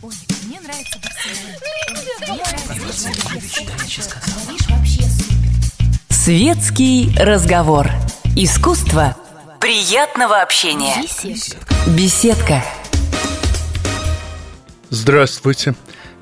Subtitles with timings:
[0.00, 0.12] Ой,
[0.46, 0.96] мне нравится.
[6.08, 7.88] Светский разговор.
[8.36, 9.16] Искусство
[9.60, 11.02] приятного общения.
[11.02, 11.74] Беседка.
[11.88, 12.64] Беседка.
[14.90, 15.74] Здравствуйте.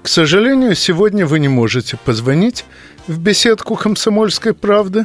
[0.03, 2.65] К сожалению, сегодня вы не можете позвонить
[3.07, 5.05] в беседку «Комсомольской правды»,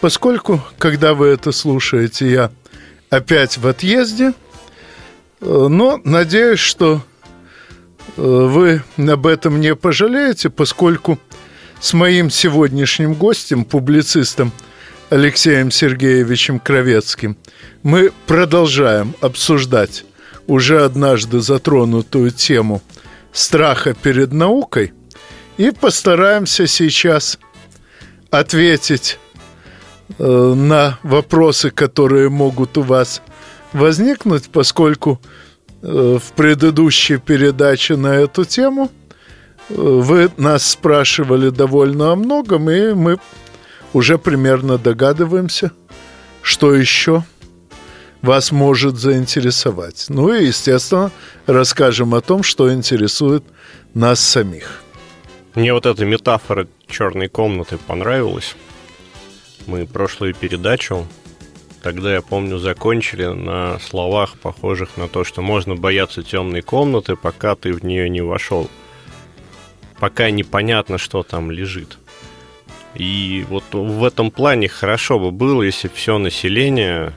[0.00, 2.50] поскольку, когда вы это слушаете, я
[3.08, 4.32] опять в отъезде.
[5.40, 7.02] Э, Но надеюсь, что
[8.16, 11.18] вы об этом не пожалеете, поскольку
[11.80, 14.52] с моим сегодняшним гостем, публицистом
[15.08, 17.36] Алексеем Сергеевичем Кровецким,
[17.82, 20.04] мы продолжаем обсуждать
[20.46, 22.82] уже однажды затронутую тему
[23.32, 24.92] страха перед наукой
[25.56, 27.38] и постараемся сейчас
[28.30, 29.18] ответить
[30.18, 33.22] э, на вопросы, которые могут у вас
[33.72, 35.49] возникнуть, поскольку э,
[35.82, 38.90] в предыдущей передаче на эту тему
[39.68, 43.18] э, вы нас спрашивали довольно о многом, и мы
[43.92, 45.72] уже примерно догадываемся,
[46.42, 47.24] что еще
[48.22, 50.06] вас может заинтересовать.
[50.08, 51.10] Ну и, естественно,
[51.46, 53.44] расскажем о том, что интересует
[53.94, 54.82] нас самих.
[55.54, 58.54] Мне вот эта метафора черной комнаты понравилась.
[59.66, 61.06] Мы прошлую передачу,
[61.82, 67.54] тогда я помню, закончили на словах, похожих на то, что можно бояться темной комнаты, пока
[67.54, 68.68] ты в нее не вошел.
[69.98, 71.98] Пока непонятно, что там лежит.
[72.94, 77.12] И вот в этом плане хорошо бы было, если все население,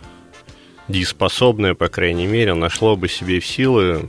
[0.88, 4.08] дееспособное, по крайней мере, нашло бы себе силы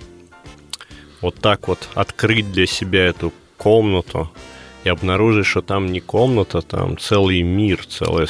[1.21, 4.31] вот так вот открыть для себя эту комнату
[4.85, 8.27] и обнаружить, что там не комната, там целый мир, целая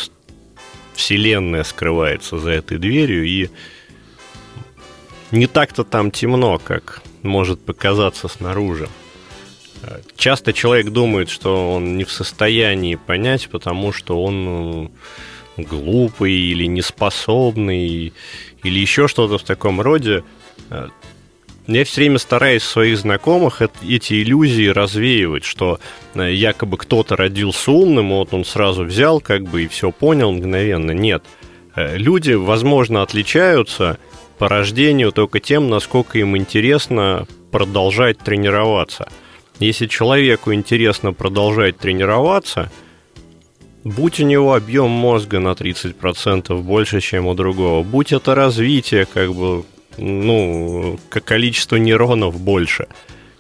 [0.95, 3.51] вселенная скрывается за этой дверью, и
[5.31, 8.89] не так-то там темно, как может показаться снаружи.
[9.83, 14.91] Э, Часто человек думает, что он не в состоянии понять, потому что он
[15.57, 18.13] э, глупый или неспособный,
[18.63, 20.25] или еще что-то в таком роде.
[21.67, 25.81] Я все время стараюсь своих знакомых эт- эти иллюзии развеивать, что
[26.15, 30.91] э, якобы кто-то родился умным, вот он сразу взял как бы и все понял мгновенно.
[30.91, 31.25] Нет.
[31.75, 33.99] Э, Люди, возможно, отличаются
[34.39, 39.09] по рождению только тем, насколько им интересно продолжать тренироваться.
[39.59, 42.71] Если человеку интересно продолжать тренироваться,
[43.85, 49.33] будь у него объем мозга на 30% больше, чем у другого, будь это развитие, как
[49.35, 49.65] бы,
[49.97, 52.89] ну, количество нейронов больше.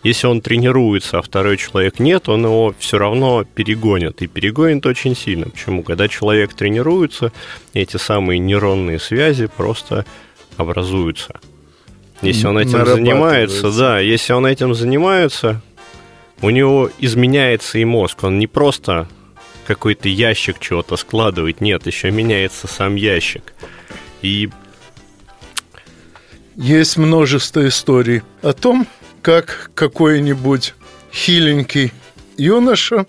[0.02, 4.20] Если он тренируется, а второй человек нет, он его все равно перегонит.
[4.20, 5.46] И перегонит очень сильно.
[5.46, 5.82] Почему?
[5.82, 7.32] Когда человек тренируется,
[7.72, 10.04] эти самые нейронные связи просто
[10.58, 11.40] образуются.
[12.20, 15.62] Если он этим занимается, да, если он этим занимается,
[16.42, 18.24] у него изменяется и мозг.
[18.24, 19.08] Он не просто
[19.66, 23.54] какой-то ящик чего-то складывает, нет, еще меняется сам ящик.
[24.20, 24.50] И
[26.56, 28.86] Есть множество историй о том,
[29.22, 30.74] как какой-нибудь
[31.12, 31.92] хиленький
[32.36, 33.06] юноша,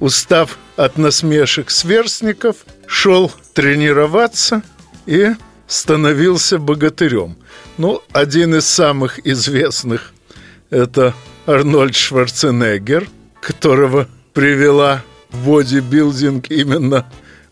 [0.00, 4.62] устав от насмешек сверстников, шел тренироваться
[5.06, 5.30] и
[5.66, 7.36] становился богатырем.
[7.76, 10.12] Ну, один из самых известных–
[10.70, 11.14] это
[11.46, 13.08] Арнольд Шварценеггер,
[13.40, 17.06] которого привела в бодибилдинг именно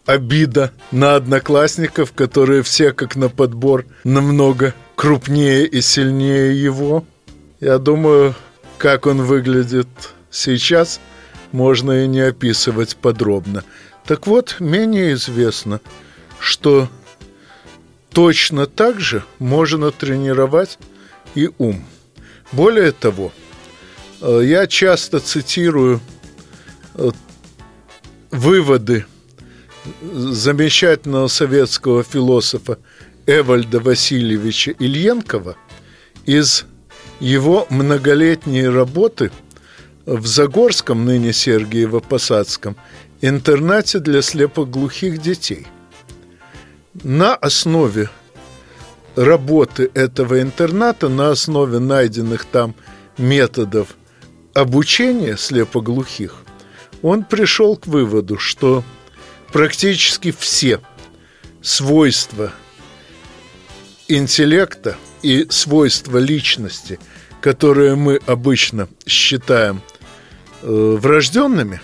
[0.06, 7.04] обида на одноклассников, которые все как на подбор намного крупнее и сильнее его.
[7.60, 8.34] Я думаю,
[8.78, 9.88] как он выглядит
[10.30, 11.00] сейчас,
[11.52, 13.62] можно и не описывать подробно.
[14.04, 15.80] Так вот, менее известно,
[16.40, 16.88] что
[18.12, 20.78] точно так же можно тренировать
[21.34, 21.84] и ум.
[22.52, 23.32] Более того,
[24.20, 26.00] э, я часто цитирую
[26.94, 27.10] э,
[28.30, 29.06] выводы
[30.02, 32.78] замечательного советского философа
[33.26, 35.56] Эвальда Васильевича Ильенкова
[36.24, 36.64] из
[37.20, 39.30] его многолетней работы
[40.04, 42.76] в Загорском, ныне Сергиево-Посадском,
[43.20, 45.66] интернате для слепоглухих детей.
[47.02, 48.08] На основе
[49.16, 52.74] работы этого интерната, на основе найденных там
[53.18, 53.96] методов
[54.54, 56.36] обучения слепоглухих,
[57.02, 58.84] он пришел к выводу, что
[59.52, 60.80] практически все
[61.60, 62.52] свойства
[64.08, 66.98] интеллекта и свойства личности,
[67.40, 69.82] которые мы обычно считаем
[70.62, 71.80] э, врожденными,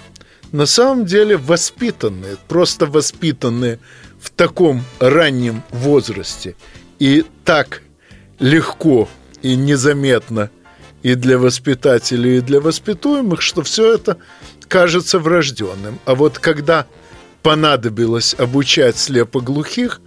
[0.52, 3.78] на самом деле воспитанные, просто воспитанные
[4.20, 6.54] в таком раннем возрасте
[6.98, 7.82] и так
[8.38, 9.08] легко
[9.40, 10.50] и незаметно
[11.02, 14.19] и для воспитателей, и для воспитуемых, что все это
[14.69, 15.98] кажется врожденным.
[16.04, 16.86] А вот когда
[17.42, 20.00] понадобилось обучать слепоглухих,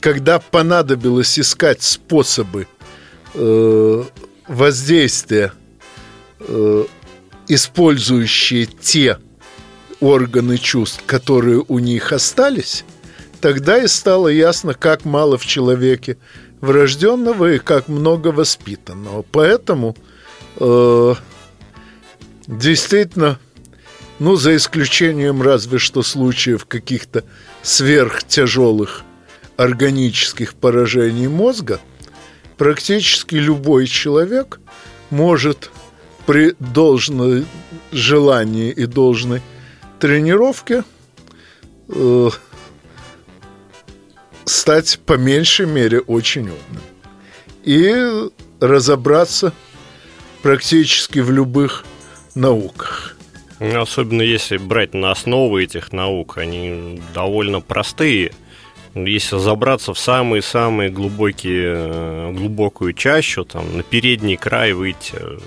[0.00, 2.66] когда понадобилось искать способы
[3.34, 4.04] э,
[4.46, 5.52] воздействия,
[6.40, 6.84] э,
[7.48, 9.18] использующие те
[10.00, 12.84] органы чувств, которые у них остались,
[13.40, 16.18] тогда и стало ясно, как мало в человеке
[16.60, 19.24] врожденного и как много воспитанного.
[19.32, 19.96] Поэтому
[20.56, 21.14] э,
[22.46, 23.38] действительно,
[24.18, 27.24] ну, за исключением разве что случаев каких-то
[27.62, 29.04] сверхтяжелых
[29.58, 31.80] органических поражений мозга,
[32.56, 34.60] практически любой человек
[35.10, 35.70] может
[36.26, 37.44] при должном
[37.92, 39.42] желании и должной
[39.98, 40.84] тренировке
[41.88, 42.30] э,
[44.44, 46.82] стать по меньшей мере очень умным.
[47.64, 49.52] И разобраться
[50.42, 51.84] практически в любых
[52.34, 53.16] науках.
[53.58, 58.32] Особенно если брать на основы этих наук, они довольно простые.
[58.94, 65.38] Если забраться в самые-самые глубокие, э, глубокую чащу, там, на передний край выйти э,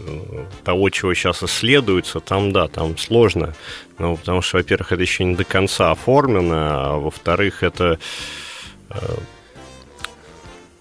[0.63, 3.55] того, чего сейчас исследуется, там, да, там сложно.
[3.97, 7.99] Ну, потому что, во-первых, это еще не до конца оформлено, а во-вторых, это
[8.89, 8.95] э,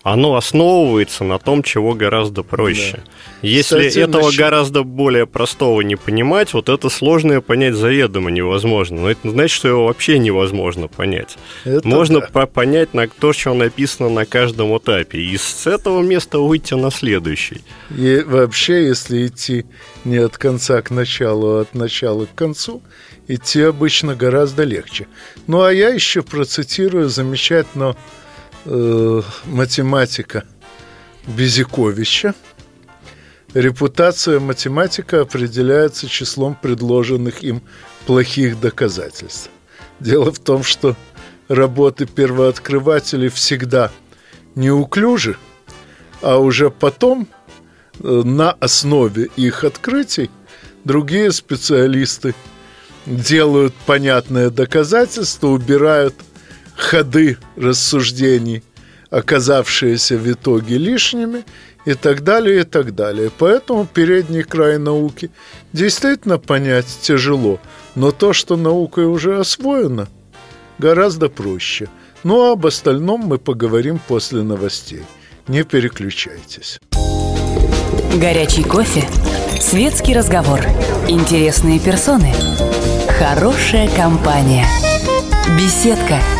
[0.02, 3.02] оно основывается на том, чего гораздо проще.
[3.04, 3.12] Да.
[3.42, 4.38] Если Кстати, этого насчет...
[4.38, 9.02] гораздо более простого не понимать, вот это сложное понять заведомо невозможно.
[9.02, 11.36] Но это значит, что его вообще невозможно понять.
[11.64, 12.46] Это Можно да.
[12.46, 17.60] понять на то, что написано на каждом этапе, и с этого места выйти на следующий.
[17.94, 19.66] И вообще, если идти
[20.04, 22.82] не от конца к началу, а от начала к концу,
[23.28, 25.06] идти обычно гораздо легче.
[25.46, 27.96] Ну а я еще процитирую замечательного
[28.64, 30.44] э, математика
[31.26, 32.34] Безиковича.
[33.54, 37.62] Репутация математика определяется числом предложенных им
[38.06, 39.50] плохих доказательств.
[39.98, 40.96] Дело в том, что
[41.48, 43.90] работы первооткрывателей всегда
[44.54, 45.36] неуклюжи,
[46.22, 47.28] а уже потом
[47.98, 50.30] э, на основе их открытий
[50.84, 52.34] другие специалисты
[53.04, 56.14] делают понятное доказательство, убирают–
[56.80, 58.62] ходы рассуждений,
[59.10, 61.44] оказавшиеся в итоге лишними,
[61.86, 63.30] и так далее, и так далее.
[63.36, 65.30] Поэтому передний край науки
[65.72, 67.58] действительно понять тяжело,
[67.94, 70.08] но то, что наукой уже освоено,
[70.78, 71.88] гораздо проще.
[72.22, 75.02] Ну а об остальном мы поговорим после новостей.
[75.48, 76.78] Не переключайтесь.
[78.20, 79.08] Горячий кофе,
[79.58, 80.60] светский разговор,
[81.08, 82.34] интересные персоны,
[83.18, 84.66] хорошая компания,
[85.58, 86.20] беседка–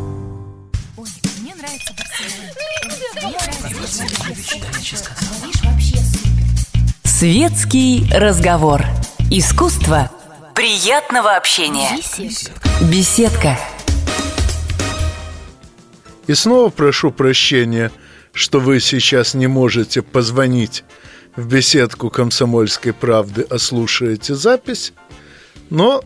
[7.21, 8.81] Светский разговор.
[9.29, 10.09] Искусство
[10.55, 11.91] приятного общения.
[12.91, 13.59] Беседка.
[16.25, 17.91] И снова прошу прощения,
[18.33, 20.83] что вы сейчас не можете позвонить
[21.35, 24.91] в беседку «Комсомольской правды», а слушаете запись.
[25.69, 26.03] Но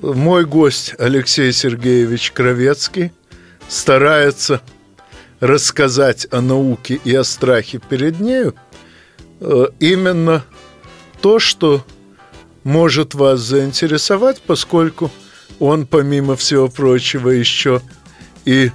[0.00, 3.12] мой гость Алексей Сергеевич Кровецкий
[3.68, 4.62] старается
[5.40, 8.54] рассказать о науке и о страхе перед нею–
[9.40, 10.44] именно
[11.20, 11.84] то, что
[12.64, 15.10] может вас заинтересовать, поскольку
[15.58, 17.80] он, помимо всего прочего, еще
[18.44, 18.70] и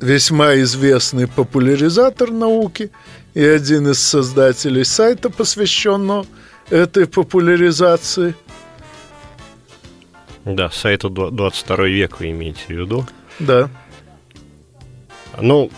[0.00, 2.90] весьма известный популяризатор науки
[3.34, 6.26] и один из создателей сайта, посвященного
[6.70, 8.34] этой популяризации.
[10.44, 13.06] Да, сайта 22 век вы имеете в виду?
[13.38, 13.68] Да.
[15.40, 15.70] Ну,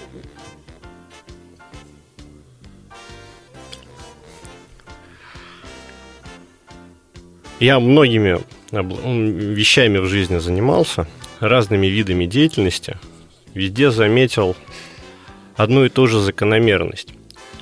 [7.62, 8.40] Я многими
[8.72, 11.06] вещами в жизни занимался,
[11.38, 12.98] разными видами деятельности.
[13.54, 14.56] Везде заметил
[15.54, 17.10] одну и ту же закономерность.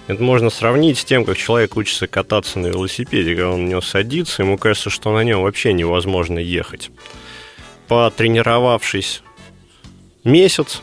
[0.06, 3.82] Это можно сравнить с тем, как человек учится кататься на велосипеде, когда он на него
[3.82, 6.90] садится, ему кажется, что на нем вообще невозможно ехать.
[7.86, 9.22] Потренировавшись
[10.24, 10.80] месяц,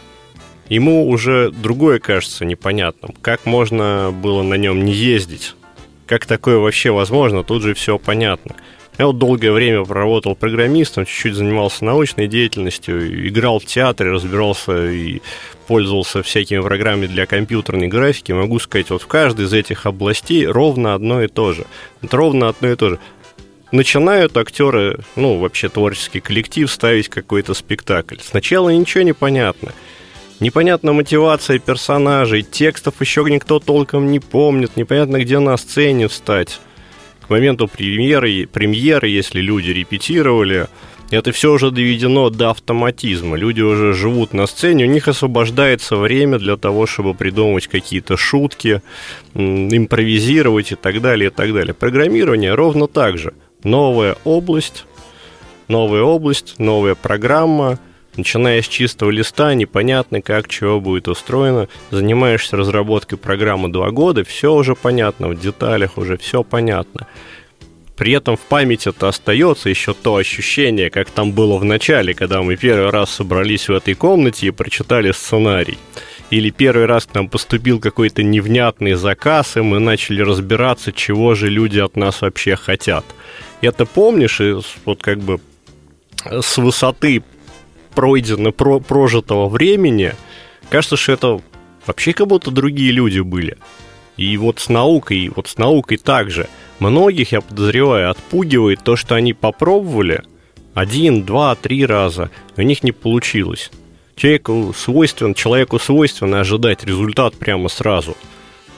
[0.70, 3.16] ему уже другое кажется непонятным.
[3.24, 5.56] Как можно было на нем не ездить?
[6.06, 7.44] Как такое вообще возможно?
[7.44, 8.56] Тут же все понятно.
[8.98, 15.22] Я вот долгое время проработал программистом, чуть-чуть занимался научной деятельностью, играл в театре, разбирался и
[15.68, 18.32] пользовался всякими программами для компьютерной графики.
[18.32, 21.66] Могу сказать, вот в каждой из этих областей ровно одно и то же.
[22.02, 23.00] Вот ровно одно и то же.
[23.72, 28.18] Начинают актеры, ну, вообще творческий коллектив ставить какой-то спектакль.
[28.24, 29.74] Сначала ничего не понятно.
[30.40, 36.60] Непонятна мотивация персонажей, текстов еще никто толком не помнит, непонятно, где на сцене встать
[37.28, 40.68] к моменту премьеры, премьеры, если люди репетировали,
[41.10, 43.38] это все уже доведено до автоматизма.
[43.38, 48.82] Люди уже живут на сцене, у них освобождается время для того, чтобы придумывать какие-то шутки,
[49.34, 51.74] импровизировать и так далее, и так далее.
[51.74, 53.34] Программирование ровно так же.
[53.64, 54.86] Новая область,
[55.68, 57.80] новая область, новая программа,
[58.18, 61.68] Начиная с чистого листа, непонятно, как чего будет устроено.
[61.92, 67.08] Занимаешься разработкой программы два года, все уже понятно, в деталях уже все понятно.
[67.96, 72.42] При этом в памяти это остается еще то ощущение, как там было в начале, когда
[72.42, 75.78] мы первый раз собрались в этой комнате и прочитали сценарий.
[76.32, 81.50] Или первый раз к нам поступил какой-то невнятный заказ, и мы начали разбираться, чего же
[81.50, 83.06] люди от нас вообще хотят.
[83.62, 84.56] Это помнишь, и
[84.86, 85.40] вот как бы
[86.26, 87.24] с высоты
[87.98, 90.14] пройдено, про, прожитого времени,
[90.70, 91.42] кажется, что это
[91.88, 93.58] вообще как будто другие люди были.
[94.18, 96.48] И вот с наукой, вот с наукой также.
[96.78, 100.22] Многих, я подозреваю, отпугивает то, что они попробовали
[100.76, 103.72] один, два, три раза, и у них не получилось.
[104.16, 108.16] Человеку свойственно, человеку свойственно ожидать результат прямо сразу.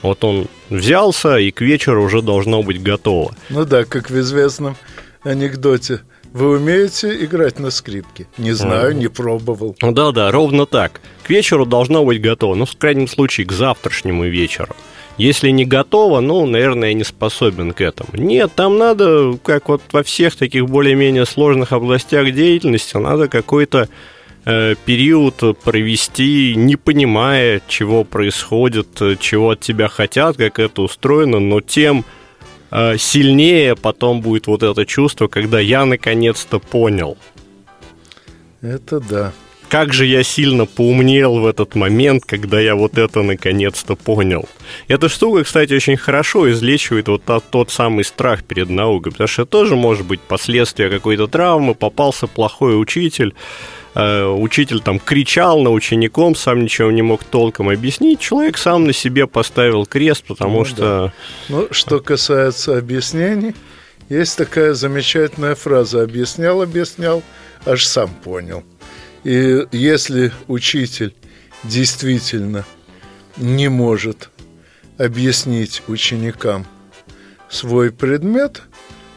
[0.00, 3.36] Вот он взялся, и к вечеру уже должно быть готово.
[3.50, 4.76] Ну да, как в известном
[5.24, 6.00] анекдоте
[6.32, 8.26] вы умеете играть на скрипке?
[8.38, 9.74] Не знаю, не пробовал.
[9.82, 11.00] Ну да-да, ровно так.
[11.24, 12.54] К вечеру должно быть готово.
[12.54, 14.76] Ну, в крайнем случае, к завтрашнему вечеру.
[15.16, 18.10] Если не готово, ну, наверное, я не способен к этому.
[18.14, 23.88] Нет, там надо, как вот во всех таких более-менее сложных областях деятельности, надо какой-то
[24.44, 31.60] э, период провести, не понимая, чего происходит, чего от тебя хотят, как это устроено, но
[31.60, 32.19] тем Э,
[32.70, 37.16] сильнее потом будет вот это чувство, когда я наконец-то понял.
[38.60, 39.32] Это да.
[39.68, 44.48] Как же я сильно поумнел в этот момент, когда я вот это наконец-то понял.
[44.88, 49.42] Эта штука, кстати, очень хорошо излечивает вот тот, тот самый страх перед наукой, потому что
[49.42, 55.70] это тоже может быть последствия какой-то травмы, попался плохой учитель, Э, учитель там кричал на
[55.70, 60.64] учеником, сам ничего не мог толком объяснить, человек сам на себе поставил крест, потому ну,
[60.64, 60.76] что...
[60.76, 61.12] Да.
[61.48, 63.54] Ну, что касается объяснений,
[64.08, 67.22] есть такая замечательная фраза «объяснял, объяснял,
[67.64, 68.64] аж сам понял».
[69.24, 71.14] И если учитель
[71.64, 72.64] действительно
[73.36, 74.30] не может
[74.98, 76.66] объяснить ученикам
[77.48, 78.62] свой предмет,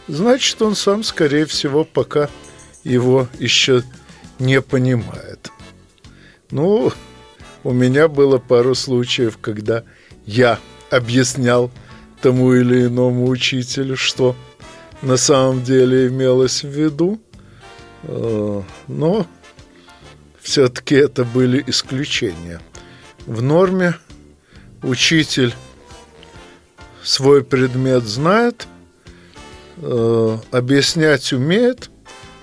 [0.08, 2.30] значит, он сам, скорее всего, пока
[2.84, 3.84] его еще
[4.44, 5.52] не понимает.
[6.52, 6.92] Ну,
[7.64, 9.84] у меня было пару случаев, когда
[10.26, 10.60] я
[10.92, 11.72] объяснял
[12.22, 14.36] тому или иному учителю, что
[15.02, 17.20] на самом деле имелось в виду,
[18.04, 19.28] э, но
[20.42, 22.62] все-таки это были исключения.
[23.26, 23.96] В норме
[24.82, 25.54] учитель
[27.02, 28.68] свой предмет знает,
[29.78, 31.90] э, объяснять умеет,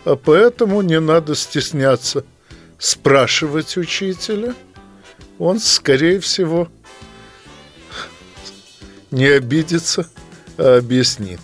[0.05, 2.25] а поэтому не надо стесняться
[2.79, 4.55] спрашивать учителя.
[5.39, 6.69] Он, скорее всего,
[9.11, 10.09] не обидится,
[10.57, 11.41] а объяснит.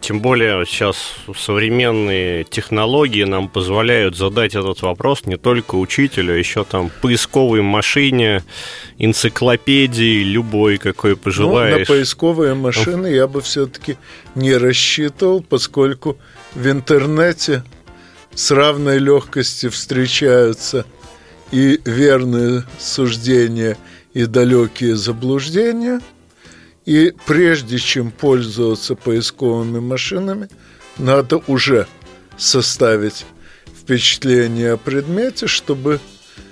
[0.00, 0.96] Тем более сейчас
[1.36, 8.42] современные технологии нам позволяют задать этот вопрос не только учителю, а еще там поисковой машине,
[8.96, 11.74] энциклопедии, любой, какой пожелаешь.
[11.74, 13.98] Ну, на поисковые машины я бы все-таки
[14.34, 16.16] не рассчитывал, поскольку
[16.54, 17.62] в интернете
[18.34, 20.84] с равной легкостью встречаются
[21.50, 23.76] и верные суждения,
[24.12, 26.00] и далекие заблуждения.
[26.84, 30.48] И прежде чем пользоваться поисковыми машинами,
[30.98, 31.86] надо уже
[32.36, 33.24] составить
[33.80, 36.00] впечатление о предмете, чтобы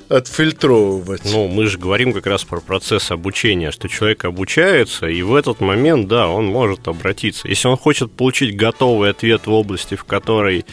[0.09, 1.23] отфильтровывать.
[1.25, 5.61] Ну, мы же говорим как раз про процесс обучения, что человек обучается, и в этот
[5.61, 7.49] момент, да, он может обратиться.
[7.49, 10.67] Если он хочет получить готовый ответ в области, в которой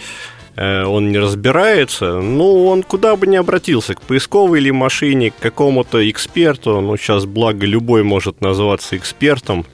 [0.60, 6.10] он не разбирается, ну, он куда бы ни обратился, к поисковой или машине, к какому-то
[6.10, 9.66] эксперту, ну, сейчас, благо, любой может называться экспертом,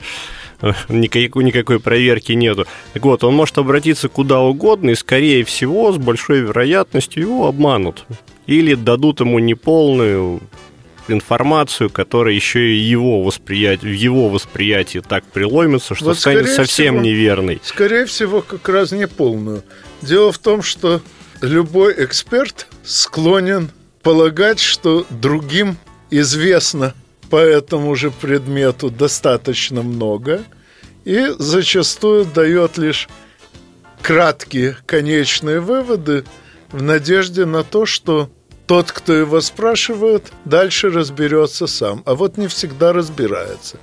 [0.61, 2.67] э, никакой, никакой проверки нету.
[2.93, 8.05] Так вот, он может обратиться куда угодно, и, скорее всего, с большой вероятностью его обманут.
[8.45, 10.41] Или дадут ему неполную
[11.07, 16.95] информацию, которая еще и его восприятие, в его восприятии так приломится, что вот, станет совсем
[16.95, 17.59] всего, неверной.
[17.63, 19.63] Скорее всего, как раз не полную.
[20.01, 21.01] Дело в том, что
[21.41, 23.71] любой эксперт склонен
[24.01, 25.77] полагать, что другим
[26.11, 26.93] известно
[27.29, 30.43] по этому же предмету достаточно много
[31.05, 33.09] и зачастую дает лишь
[34.01, 36.25] краткие конечные выводы
[36.71, 38.29] в надежде на то, что
[38.67, 42.03] тот, кто его спрашивает, дальше разберется сам.
[42.05, 43.77] А вот не всегда разбирается.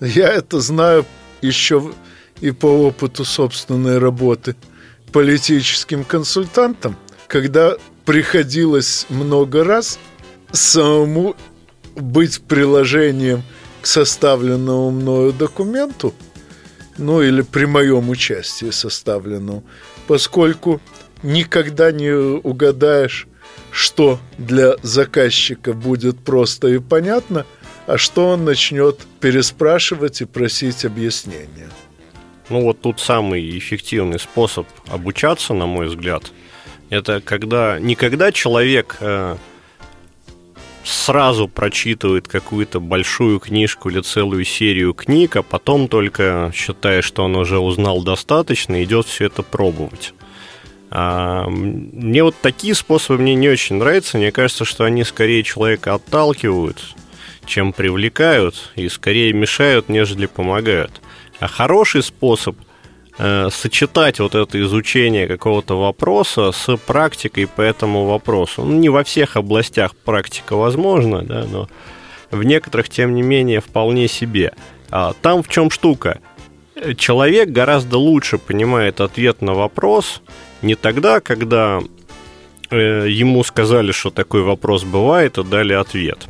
[0.00, 1.04] Я это знаю
[1.42, 1.92] еще
[2.40, 4.54] и по опыту собственной работы
[5.08, 6.96] политическим консультантом,
[7.26, 9.98] когда приходилось много раз
[10.52, 11.36] самому
[11.94, 13.42] быть приложением
[13.82, 16.14] к составленному мною документу,
[16.96, 19.64] ну или при моем участии составленному,
[20.06, 20.80] поскольку
[21.22, 23.26] никогда не угадаешь,
[23.70, 27.44] что для заказчика будет просто и понятно,
[27.86, 31.68] а что он начнет переспрашивать и просить объяснения.
[32.48, 36.32] Ну вот тут самый эффективный способ обучаться, на мой взгляд,
[36.90, 39.36] это когда не когда человек э,
[40.84, 47.36] сразу прочитывает какую-то большую книжку или целую серию книг, а потом только считая, что он
[47.36, 50.14] уже узнал достаточно, идет все это пробовать.
[50.90, 54.16] А, мне вот такие способы мне не очень нравятся.
[54.16, 56.94] Мне кажется, что они скорее человека отталкивают,
[57.44, 61.02] чем привлекают, и скорее мешают, нежели помогают.
[61.40, 62.56] А хороший способ
[63.18, 68.64] э, сочетать вот это изучение какого-то вопроса с практикой по этому вопросу.
[68.64, 71.68] Ну, не во всех областях практика возможна, да, но
[72.30, 74.52] в некоторых, тем не менее, вполне себе.
[74.90, 76.20] А там в чем штука?
[76.96, 80.22] Человек гораздо лучше понимает ответ на вопрос
[80.62, 81.80] не тогда, когда
[82.70, 86.26] э, ему сказали, что такой вопрос бывает, и дали ответ,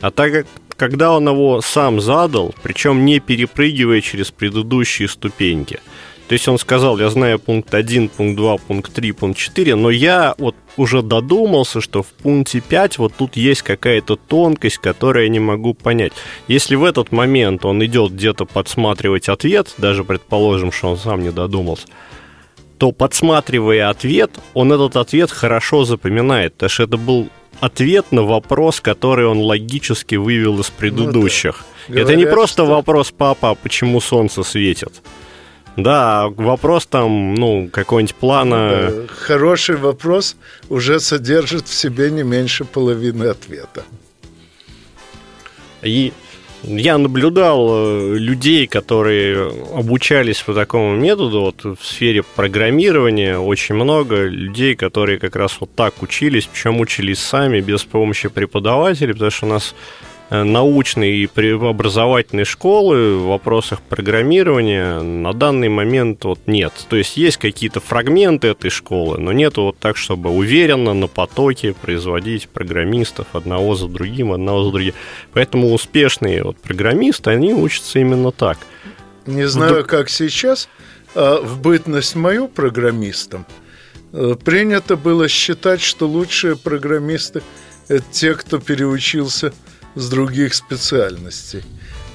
[0.00, 5.80] а так как когда он его сам задал, причем не перепрыгивая через предыдущие ступеньки.
[6.28, 9.90] То есть он сказал, я знаю пункт 1, пункт 2, пункт 3, пункт 4, но
[9.90, 15.28] я вот уже додумался, что в пункте 5 вот тут есть какая-то тонкость, которую я
[15.28, 16.12] не могу понять.
[16.48, 21.30] Если в этот момент он идет где-то подсматривать ответ, даже предположим, что он сам не
[21.30, 21.86] додумался,
[22.78, 27.28] то подсматривая ответ, он этот ответ хорошо запоминает, потому что это был
[27.62, 31.64] ответ на вопрос, который он логически вывел из предыдущих.
[31.88, 32.00] Ну, да.
[32.00, 32.66] Это не просто что...
[32.66, 35.00] вопрос папа, а почему солнце светит.
[35.76, 38.90] Да, вопрос там, ну, какой-нибудь плана...
[38.90, 39.14] Ну, да.
[39.14, 40.36] Хороший вопрос
[40.68, 43.84] уже содержит в себе не меньше половины ответа.
[45.82, 46.12] И
[46.62, 54.26] я наблюдал э, людей, которые обучались по такому методу, вот в сфере программирования очень много
[54.26, 59.46] людей, которые как раз вот так учились, причем учились сами, без помощи преподавателей, потому что
[59.46, 59.74] у нас
[60.32, 66.72] научной и образовательной школы в вопросах программирования на данный момент вот нет.
[66.88, 71.74] То есть есть какие-то фрагменты этой школы, но нет вот так, чтобы уверенно на потоке
[71.74, 74.94] производить программистов одного за другим, одного за другим.
[75.34, 78.56] Поэтому успешные вот программисты, они учатся именно так.
[79.26, 80.70] Не знаю, как сейчас,
[81.14, 83.44] а в бытность мою программистом
[84.14, 87.42] э, принято было считать, что лучшие программисты–
[87.88, 89.52] это те, кто переучился–
[89.94, 91.62] с других специальностей.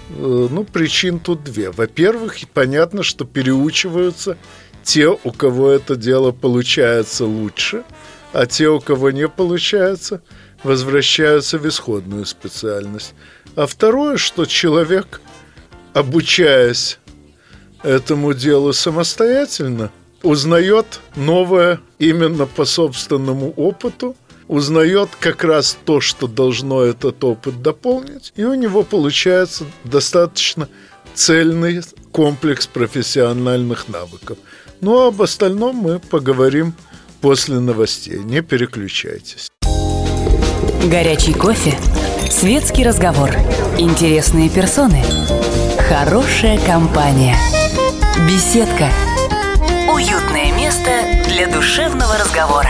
[0.09, 1.71] Э, ну, причин тут две.
[1.71, 4.37] Во-первых, понятно, что переучиваются
[4.83, 7.83] те, у кого это дело получается лучше,
[8.33, 10.21] а те, у кого не получается,
[10.63, 13.13] возвращаются в исходную специальность.
[13.55, 15.21] А второе, что человек,
[15.93, 16.99] обучаясь
[17.83, 19.91] этому делу самостоятельно,
[20.23, 24.15] узнает новое именно по собственному опыту–
[24.47, 30.69] узнает как раз то, что должно этот опыт дополнить, и у него получается достаточно
[31.13, 31.81] цельный
[32.11, 34.37] комплекс профессиональных навыков.
[34.81, 36.73] Ну а об остальном мы поговорим
[37.21, 38.19] после новостей.
[38.19, 39.49] Не переключайтесь.
[40.85, 41.77] Горячий кофе,
[42.29, 43.31] светский разговор,
[43.77, 45.03] интересные персоны,
[45.89, 47.35] хорошая компания,
[48.29, 48.89] беседка,
[49.91, 50.91] уютное место
[51.27, 52.69] для душевного разговора.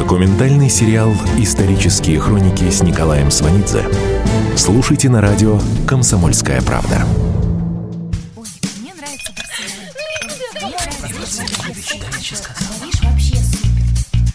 [0.00, 3.84] Документальный сериал «Исторические хроники» с Николаем Сванидзе.
[4.56, 7.04] Слушайте на радио «Комсомольская правда».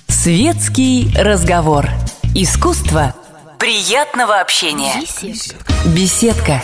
[0.07, 1.89] Светский разговор.
[2.35, 3.15] Искусство
[3.57, 4.93] приятного общения.
[5.01, 5.73] Беседка.
[5.95, 6.63] Беседка.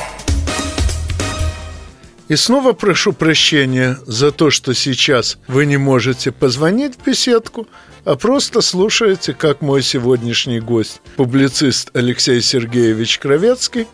[2.27, 7.65] И снова прошу прощения за то, что сейчас вы не можете позвонить в беседку–
[8.05, 13.87] а просто слушаете, как мой сегодняшний гость, публицист Алексей Сергеевич Кровецкий,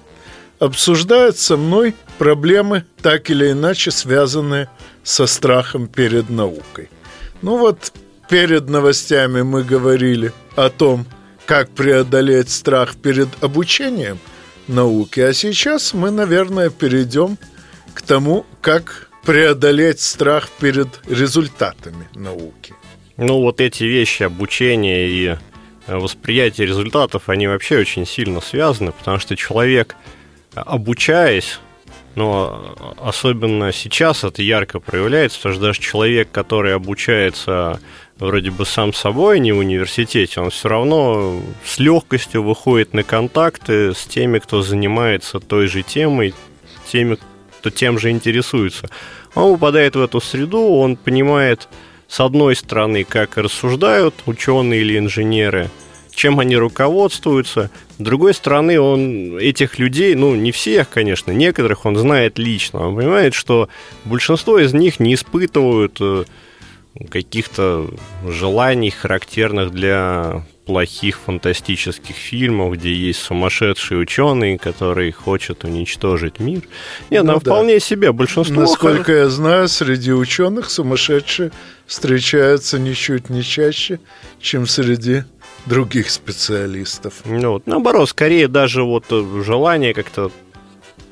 [0.60, 4.70] обсуждает со мной проблемы, так или иначе связанные
[5.04, 6.90] со страхом перед наукой.
[7.42, 7.94] Ну вот,
[8.30, 11.06] перед новостями мы говорили о том,
[11.46, 14.20] как преодолеть страх перед обучением
[14.68, 17.38] науки, а сейчас мы, наверное, перейдем
[17.94, 22.74] к тому, как преодолеть страх перед результатами науки.
[23.18, 25.28] Ну, вот эти вещи, обучение и
[25.88, 29.96] э, восприятие результатов, они вообще очень сильно связаны, потому что человек,
[30.54, 31.60] обучаясь,
[32.14, 37.80] но особенно сейчас это ярко проявляется, потому что даже человек, который обучается
[38.20, 43.94] вроде бы сам собой, не в университете, он все равно с легкостью выходит на контакты
[43.94, 46.34] с теми, кто занимается той же темой,
[46.88, 47.18] теми,
[47.60, 48.90] кто тем же интересуется.
[49.36, 51.68] Он попадает в эту среду, он понимает,
[52.08, 55.70] с одной стороны, как рассуждают ученые или инженеры,
[56.12, 57.70] чем они руководствуются.
[57.98, 62.88] С другой стороны, он этих людей, ну, не всех, конечно, некоторых он знает лично.
[62.88, 63.70] Он понимает, что
[64.06, 66.24] большинство из них не испытывают э,
[67.10, 67.90] каких-то
[68.28, 76.62] желаний, характерных для плохих фантастических фильмов, где есть сумасшедший ученый, который хочет уничтожить мир.
[77.10, 77.40] Нет, Ну ну, да.
[77.40, 78.62] вполне себе большинство...
[78.62, 81.52] Насколько я знаю, среди ученых сумасшедшие
[81.86, 84.02] встречаются ничуть не чаще,
[84.42, 85.24] чем среди
[85.66, 87.14] других специалистов.
[87.24, 90.32] Ну, вот, наоборот, скорее даже вот э, желание как-то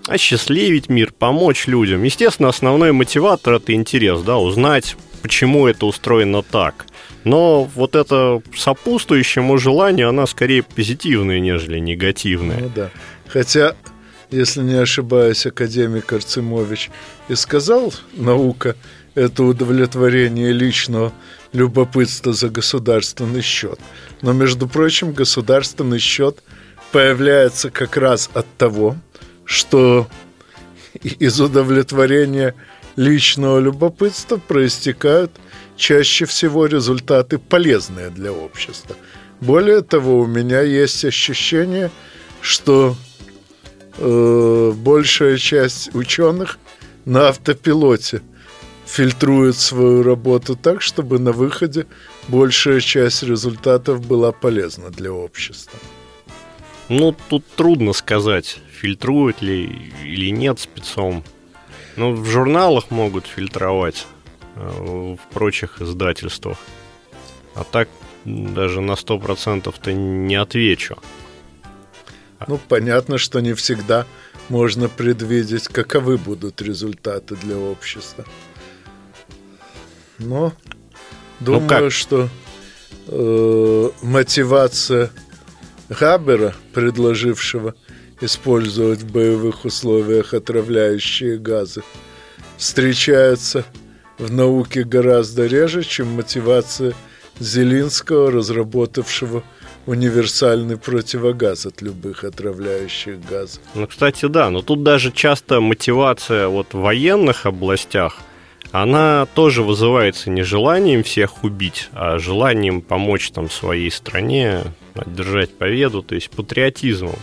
[0.05, 2.03] осчастливить мир, помочь людям.
[2.03, 6.85] Естественно, основной мотиватор это интерес, да, узнать, почему это устроено так.
[7.23, 12.59] Но вот это сопутствующему желанию, она скорее позитивная, нежели негативная.
[12.59, 12.91] Ну да.
[13.27, 13.75] Хотя,
[14.29, 16.91] если не ошибаюсь, академик Арцемович
[17.27, 18.75] и сказал, наука–
[19.15, 21.11] это удовлетворение личного
[21.53, 23.79] любопытства за государственный счет.
[24.21, 26.43] Но, между прочим, государственный счет
[26.91, 28.95] появляется как раз от того,
[29.43, 30.07] что
[31.01, 32.53] из удовлетворения
[32.95, 35.31] личного любопытства проистекают
[35.75, 38.95] чаще всего результаты полезные для общества.
[39.41, 41.91] Более того, у меня есть ощущение,
[42.41, 42.95] что
[43.97, 46.57] э, большая часть ученых
[47.03, 48.21] на автопилоте
[48.85, 51.85] фильтрует свою работу так, чтобы на выходе
[52.27, 55.79] большая часть результатов была полезна для общества.
[56.87, 61.23] Ну, тут трудно сказать, фильтруют ли или нет спецом.
[61.97, 64.05] Ну, в журналах могут фильтровать,
[64.55, 66.57] э, в прочих издательствах.
[67.55, 67.87] А так
[68.25, 70.97] даже на 100%-то не отвечу.
[72.47, 74.05] Ну, понятно, что не всегда
[74.49, 78.25] можно предвидеть, каковы будут результаты для общества.
[80.19, 80.53] Но
[81.39, 81.91] думаю, Ну, как?
[81.91, 82.29] что
[83.07, 85.11] э, мотивация
[85.89, 87.75] Габера, предложившего
[88.21, 91.83] использовать в боевых условиях отравляющие газы,
[92.57, 93.65] встречается
[94.17, 96.93] в науке гораздо реже, чем мотивация
[97.39, 99.43] Зелинского, разработавшего
[99.85, 103.61] универсальный противогаз от любых отравляющих газов.
[103.75, 108.19] Ну, кстати, да, но тут даже часто мотивация вот в военных областях,
[108.71, 114.63] она тоже вызывается не желанием всех убить, а желанием помочь там своей стране,
[114.95, 117.15] одержать победу, то есть патриотизмом.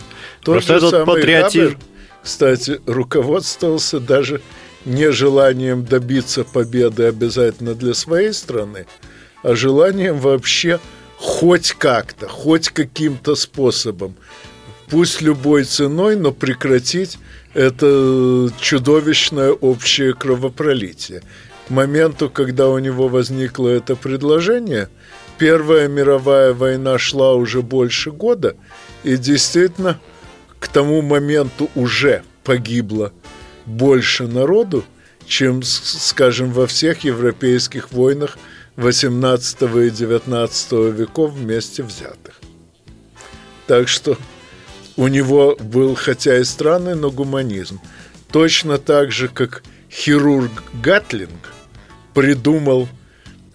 [0.43, 1.63] Тот Просто же этот самый патриотизм...
[1.65, 1.77] Габер,
[2.23, 4.41] кстати, руководствовался даже
[4.85, 8.85] не желанием добиться победы обязательно для своей страны,
[9.41, 10.79] а желанием вообще
[11.17, 14.15] хоть как-то, хоть каким-то способом,
[14.89, 17.17] пусть любой ценой, но прекратить
[17.53, 21.23] это чудовищное общее кровопролитие.
[21.67, 24.89] К моменту, когда у него возникло это предложение,
[25.37, 28.55] Первая мировая война шла уже больше года,
[29.03, 29.99] и действительно
[30.63, 33.11] к тому моменту уже погибло
[33.65, 34.85] больше народу,
[35.25, 38.37] чем, скажем, во всех европейских войнах
[38.77, 42.39] 18 и 19 веков вместе взятых.
[43.67, 44.17] Так что
[44.95, 47.81] у него был, хотя и странный, но гуманизм.
[48.31, 51.51] Точно так же, как хирург Гатлинг
[52.13, 52.87] придумал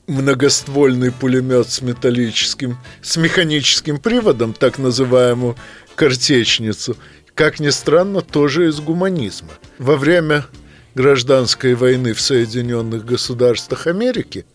[0.07, 5.57] многоствольный пулемет с металлическим, с механическим приводом, так называемую
[5.99, 6.97] картечницу,
[7.35, 9.51] как ни странно, тоже из гуманизма.
[9.79, 10.47] Во время
[10.95, 14.47] гражданской войны в Соединенных Государствах Америки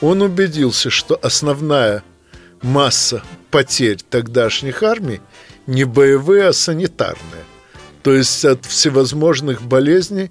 [0.00, 2.02] он убедился, что основная
[2.62, 5.20] масса потерь тогдашних армий
[5.66, 7.44] не боевые, а санитарные.
[8.02, 10.30] То есть от всевозможных болезней,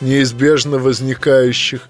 [0.00, 1.88] неизбежно возникающих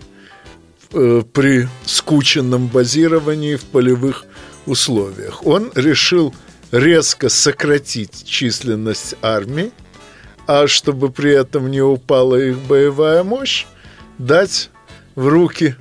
[0.93, 4.25] э, при скученном базировании в полевых
[4.67, 5.47] условиях.
[5.47, 6.35] Он решил
[6.73, 9.73] резко сократить численность армии,
[10.47, 13.67] а чтобы при этом не упала их боевая мощь,
[14.19, 14.71] дать
[15.15, 15.77] в руки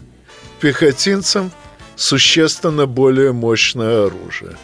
[0.60, 1.52] пехотинцам
[1.96, 4.56] существенно более мощное оружие.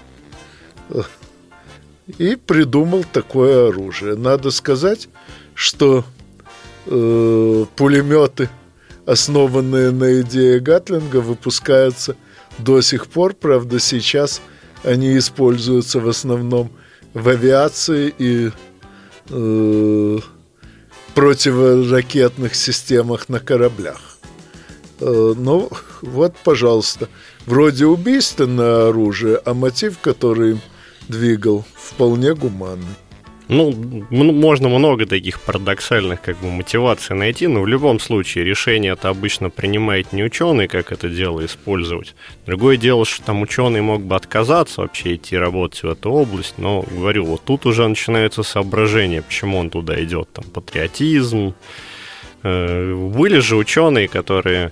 [2.17, 4.15] И придумал такое оружие.
[4.15, 5.09] Надо сказать,
[5.55, 6.05] что
[6.85, 8.49] э, пулеметы,
[9.07, 12.15] основанные на идее Гатлинга, выпускаются
[12.59, 13.33] до сих пор.
[13.33, 14.41] Правда, сейчас
[14.86, 16.71] они используются в основном
[17.13, 18.52] в авиации и
[19.30, 20.19] э,
[21.13, 24.17] противоракетных системах на кораблях.
[25.00, 25.69] Э, ну,
[26.02, 27.10] вот, пожалуйста,
[27.45, 30.62] вроде убийственное оружие, а мотив, который им
[31.08, 32.86] двигал, вполне гуманный.
[33.47, 33.71] Ну,
[34.10, 39.49] можно много таких парадоксальных как бы мотиваций найти, но в любом случае решение это обычно
[39.49, 42.15] принимает не ученый, как это дело использовать.
[42.47, 46.81] Другое дело, что там ученый мог бы отказаться вообще идти работать в эту область, но,
[46.81, 51.53] говорю, вот тут уже начинаются соображения, почему он туда идет, там, патриотизм.
[52.41, 54.71] Э, были же ученые, которые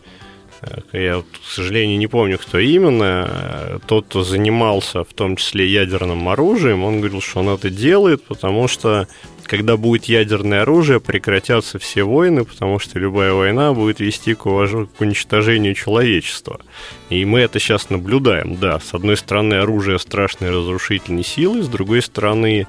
[0.92, 3.80] я, к сожалению, не помню, кто именно.
[3.88, 8.68] Тот, кто занимался в том числе ядерным оружием, он говорил, что он это делает, потому
[8.68, 9.08] что
[9.44, 14.72] когда будет ядерное оружие, прекратятся все войны, потому что любая война будет вести к, уваж...
[14.72, 16.62] к уничтожению человечества.
[17.10, 18.80] И мы это сейчас наблюдаем, да.
[18.80, 22.68] С одной стороны, оружие страшной разрушительной силы, с другой стороны,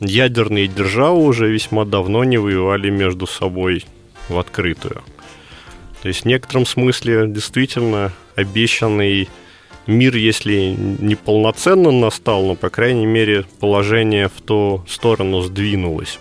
[0.00, 3.84] ядерные державы уже весьма давно не воевали между собой
[4.28, 5.02] в открытую.
[6.02, 9.28] То есть в некотором смысле действительно обещанный
[9.86, 16.18] мир, если не полноценно настал, но, по крайней мере, положение в ту сторону сдвинулось.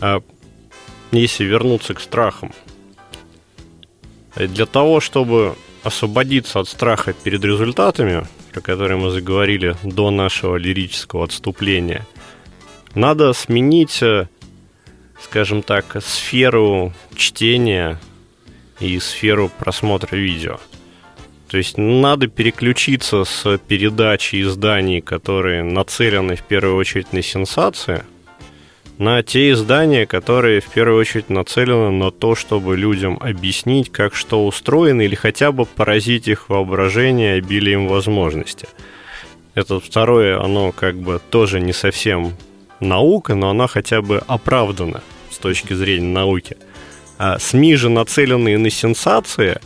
[0.00, 0.20] А
[1.12, 2.52] если вернуться к страхам,
[4.34, 11.24] для того, чтобы освободиться от страха перед результатами, про которые мы заговорили до нашего лирического
[11.24, 12.06] отступления,
[12.94, 14.28] надо сменить э,
[15.24, 17.98] скажем так, сферу чтения
[18.80, 20.58] и сферу просмотра видео.
[21.48, 28.04] То есть надо переключиться с передачи изданий, которые нацелены в первую очередь на сенсации,
[28.98, 34.46] на те издания, которые в первую очередь нацелены на то, чтобы людям объяснить, как что
[34.46, 38.68] устроено, или хотя бы поразить их воображение обилием возможностей.
[39.54, 42.32] Это второе, оно как бы тоже не совсем
[42.82, 45.02] наука, но она хотя бы оправдана
[45.42, 46.56] точки зрения науки.
[47.18, 49.60] А СМИ же, нацеленные на сенсации,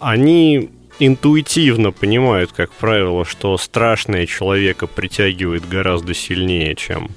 [0.00, 7.10] они интуитивно понимают, как правило, что страшное человека притягивает гораздо сильнее, чем,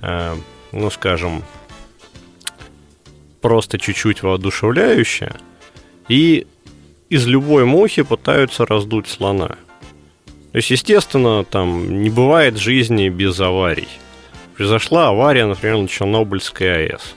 [0.00, 0.34] э,
[0.72, 1.42] ну, скажем,
[3.40, 5.34] просто чуть-чуть воодушевляющее.
[6.08, 6.46] И
[7.08, 9.56] из любой мухи пытаются раздуть слона.
[10.52, 13.88] То есть, естественно, там не бывает жизни без аварий
[14.56, 17.16] произошла авария, например, на Чернобыльской АЭС.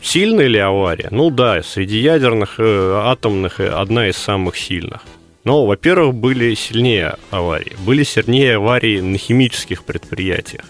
[0.00, 1.08] Сильная ли авария?
[1.10, 5.02] Ну да, среди ядерных э, атомных э, одна из самых сильных.
[5.44, 7.76] Но, во-первых, были сильнее аварии.
[7.84, 10.64] Были сильнее аварии на химических предприятиях.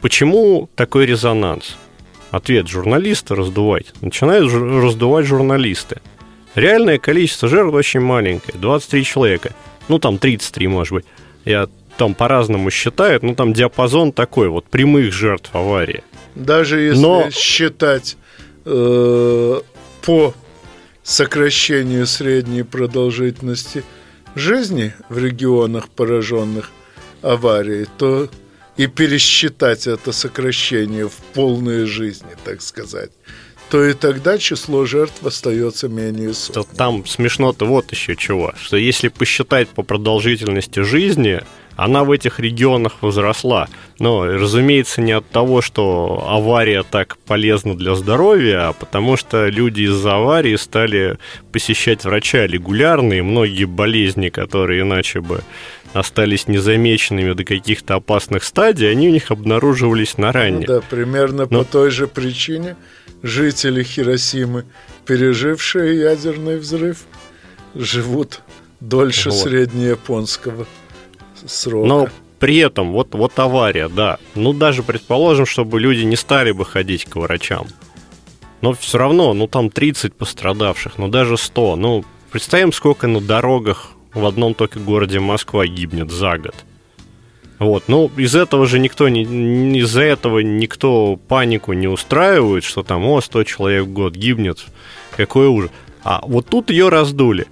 [0.00, 1.76] Почему такой резонанс?
[2.32, 3.92] Ответ журналисты раздувать.
[4.00, 6.00] Начинают раздувать журналисты.
[6.56, 9.52] Реальное количество жертв очень маленькое, 23 человека.
[9.88, 11.04] Ну, там 33, может быть.
[11.44, 16.02] Я там по-разному считают, ну там диапазон такой, вот прямых жертв аварии.
[16.34, 17.30] Даже если Но...
[17.30, 18.16] считать
[18.64, 19.60] э,
[20.02, 20.34] по
[21.02, 23.84] сокращению средней продолжительности
[24.34, 26.70] жизни в регионах, пораженных
[27.22, 28.28] аварией, то
[28.76, 33.10] и пересчитать это сокращение в полные жизни, так сказать,
[33.72, 36.76] то и тогда число жертв остается менее сотни.
[36.76, 41.40] Там смешно-то вот еще чего, что если посчитать по продолжительности жизни,
[41.74, 43.68] она в этих регионах возросла.
[43.98, 49.84] Но, разумеется, не от того, что авария так полезна для здоровья, а потому что люди
[49.84, 51.16] из-за аварии стали
[51.50, 55.42] посещать врача регулярно, и многие болезни, которые иначе бы
[55.92, 60.66] остались незамеченными до каких-то опасных стадий, они у них обнаруживались на ранне.
[60.66, 61.60] Ну да, примерно Но...
[61.60, 62.76] по той же причине
[63.22, 64.64] жители Хиросимы,
[65.06, 67.04] пережившие ядерный взрыв,
[67.74, 68.40] живут
[68.80, 69.38] дольше вот.
[69.38, 70.66] среднеяпонского
[71.46, 71.86] срока.
[71.86, 74.18] Но при этом вот, вот авария, да.
[74.34, 77.66] Ну, даже предположим, чтобы люди не стали бы ходить к врачам.
[78.60, 81.76] Но все равно, ну, там 30 пострадавших, ну, даже 100.
[81.76, 86.54] Ну, представим, сколько на дорогах в одном только городе Москва гибнет за год.
[87.58, 93.04] Вот, ну, из этого же никто не, из-за этого никто панику не устраивает, что там,
[93.06, 94.64] о, 100 человек в год гибнет,
[95.16, 95.70] какой ужас.
[96.02, 97.46] А вот тут ее раздули.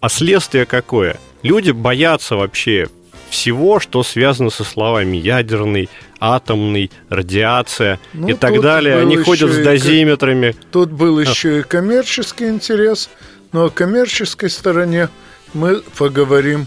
[0.00, 1.18] А следствие какое?
[1.42, 2.88] Люди боятся вообще
[3.30, 5.88] всего, что связано со словами ядерный,
[6.20, 8.96] атомный, радиация Ну, и так далее.
[8.96, 10.54] Они ходят и с дозиметрами.
[10.70, 13.10] Тут был еще и коммерческий интерес,
[13.52, 15.08] но о коммерческой стороне
[15.54, 16.66] мы поговорим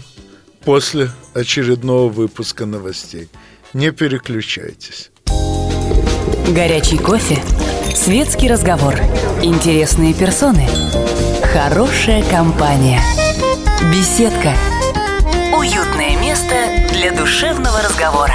[0.64, 3.28] после очередного выпуска новостей.
[3.72, 5.10] Не переключайтесь.
[6.48, 7.42] Горячий кофе,
[7.94, 8.94] светский разговор,
[9.42, 10.66] интересные персоны,
[11.42, 13.00] хорошая компания,
[13.92, 14.54] беседка,
[15.56, 16.54] уютное место
[16.92, 18.34] для душевного разговора.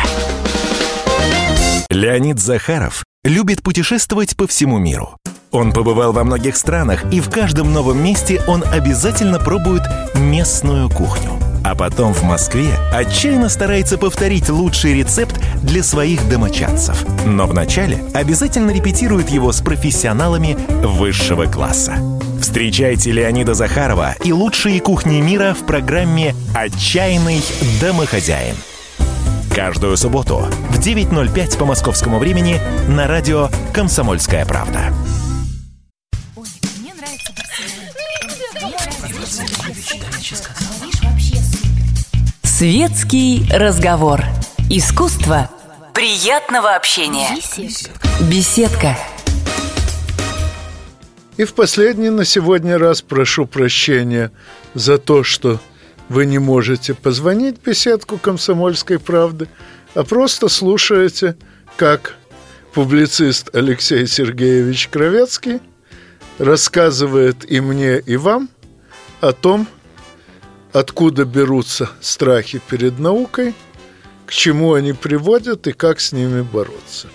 [1.90, 5.18] Леонид Захаров любит путешествовать по всему миру.
[5.52, 9.84] Он побывал во многих странах, и в каждом новом месте он обязательно пробует
[10.14, 11.32] местную кухню.
[11.64, 17.06] А потом в Москве отчаянно старается повторить лучший рецепт для своих домочадцев.
[17.26, 21.96] Но вначале обязательно репетирует его с профессионалами высшего класса.
[22.42, 27.42] Встречайте Леонида Захарова и лучшие кухни мира в программе «Отчаянный
[27.82, 28.56] домохозяин».
[29.54, 34.94] Каждую субботу в 9.05 по московскому времени на радио «Комсомольская правда».
[42.60, 44.24] Светский разговор.
[44.68, 45.48] Искусство
[45.94, 47.30] приятного общения.
[48.32, 48.98] Беседка.
[51.38, 54.32] И в последний на сегодня раз прошу прощения
[54.74, 55.60] за то, что
[56.10, 59.48] вы не можете позвонить беседку «Комсомольской правды»,
[59.94, 61.38] а просто слушаете,
[61.76, 62.16] как
[62.74, 65.60] публицист Алексей Сергеевич Кровецкий
[66.40, 68.50] рассказывает и мне, и вам
[69.22, 69.68] о том,
[70.74, 73.54] откуда берутся страхи перед наукой,
[74.26, 77.08] к чему они приводят и как с ними бороться.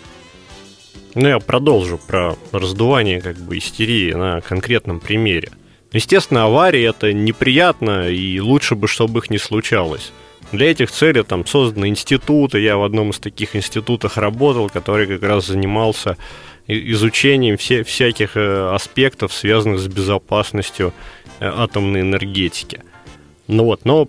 [1.15, 5.51] Ну, я продолжу про раздувание как бы истерии на конкретном примере.
[5.93, 10.11] Естественно, аварии это неприятно, и лучше бы, чтобы их не случалось.
[10.53, 12.61] Для этих целей там созданы институты.
[12.61, 16.17] Я в одном из таких институтов работал, который как раз занимался
[16.67, 20.95] изучением все, всяких э, аспектов, связанных с безопасностью
[21.41, 22.83] э, атомной энергетики.
[23.53, 24.09] Ну вот, но,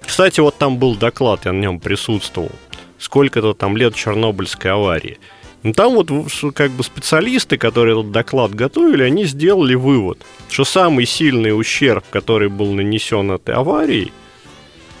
[0.00, 2.50] кстати, вот там был доклад, я на нем присутствовал.
[2.98, 5.18] Сколько-то там лет Чернобыльской аварии.
[5.62, 6.10] Ну, там вот
[6.54, 12.48] как бы специалисты, которые этот доклад готовили, они сделали вывод, что самый сильный ущерб, который
[12.48, 14.12] был нанесен этой аварией,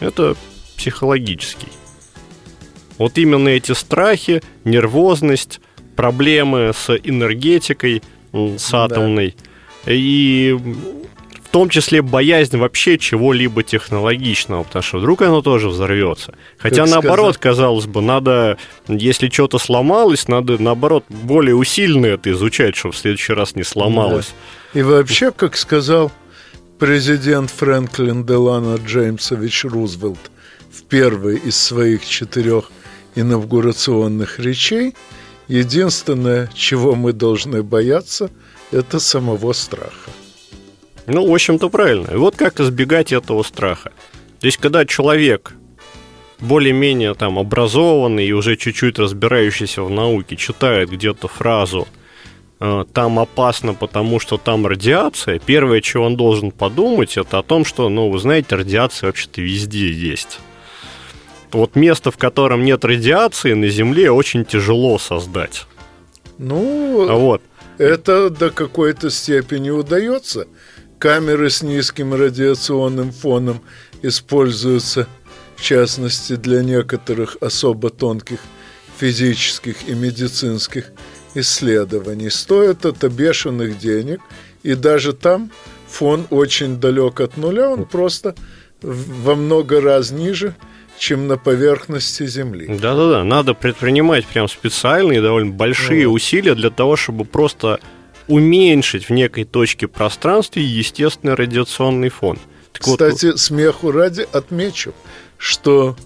[0.00, 0.36] это
[0.76, 1.68] психологический.
[2.98, 5.60] Вот именно эти страхи, нервозность,
[5.96, 8.02] проблемы с энергетикой,
[8.32, 8.84] с Да.
[8.84, 9.34] атомной,
[9.86, 11.15] и в
[11.56, 16.34] том числе боязнь вообще чего-либо технологичного, потому что вдруг оно тоже взорвется.
[16.58, 22.30] Хотя Как наоборот, сказать- казалось бы, надо, если что-то сломалось, надо наоборот более усиленно это
[22.32, 24.34] изучать, чтобы в следующий раз не сломалось.
[24.74, 26.12] И вообще, как сказал
[26.78, 30.30] президент Фрэнклин Делано Джеймсович Рузвельт
[30.70, 32.70] в первой из своих четырех
[33.14, 34.94] инаугурационных речей,
[35.48, 38.30] единственное, чего мы должны бояться,
[38.72, 40.10] это самого страха.
[41.06, 42.10] Ну, в общем-то, правильно.
[42.12, 43.92] И вот как избегать этого страха.
[44.40, 45.52] То есть, когда человек
[46.40, 51.88] более-менее там образованный и уже чуть-чуть разбирающийся в науке читает где-то фразу
[52.60, 57.64] э, «там опасно, потому что там радиация», первое, чего он должен подумать, это о том,
[57.64, 60.40] что, ну, вы знаете, радиация вообще-то везде есть.
[61.52, 65.66] Вот место, в котором нет радиации на Земле, очень тяжело создать.
[66.38, 67.40] Ну, Вот.
[67.78, 70.46] это до какой-то степени удается.
[70.98, 73.60] Камеры с низким радиационным фоном
[74.02, 75.06] используются,
[75.56, 78.38] в частности, для некоторых особо тонких
[78.98, 80.92] физических и медицинских
[81.34, 82.30] исследований.
[82.30, 84.20] Стоит это бешеных денег,
[84.62, 85.50] и даже там
[85.88, 88.34] фон очень далек от нуля, он просто
[88.82, 90.54] во много раз ниже,
[90.98, 92.66] чем на поверхности Земли.
[92.68, 96.14] Да-да-да, надо предпринимать прям специальные, довольно большие Вот.
[96.14, 97.80] усилия для того, чтобы просто
[98.28, 102.38] уменьшить в некой точке пространства естественный радиационный фон.
[102.72, 104.94] Так вот, Кстати, смеху ради отмечу,
[105.38, 105.96] что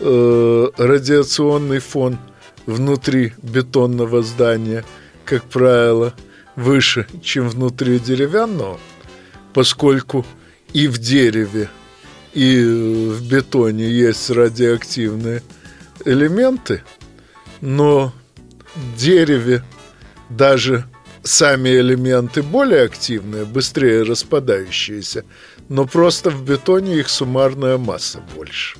[0.00, 2.18] э, радиационный фон
[2.66, 4.84] внутри бетонного здания,
[5.24, 6.14] как правило,
[6.56, 8.78] выше, чем внутри деревянного,
[9.52, 10.26] поскольку
[10.72, 11.70] и в дереве,
[12.34, 15.42] и в бетоне есть радиоактивные
[16.04, 16.82] элементы,
[17.60, 18.12] но
[18.74, 19.64] в дереве
[20.28, 20.84] даже
[21.22, 25.24] сами элементы более активные, быстрее распадающиеся,
[25.68, 28.76] но просто в бетоне их суммарная масса больше.